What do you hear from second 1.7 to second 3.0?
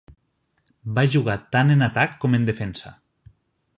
en atac com en defensa.